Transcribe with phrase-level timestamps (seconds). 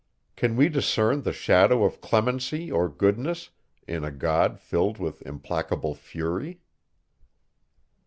[0.35, 3.51] Can we discern the shadow of clemency or goodness,
[3.87, 6.59] in a God filled with implacable fury?